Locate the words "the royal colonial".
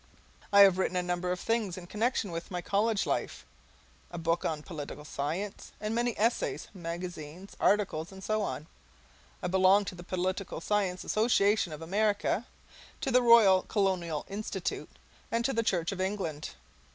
13.11-14.25